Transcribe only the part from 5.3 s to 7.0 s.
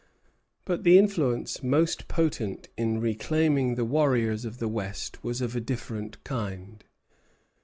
of a different kind.